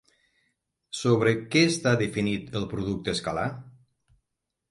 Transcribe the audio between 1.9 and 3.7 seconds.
definit el producte escalar?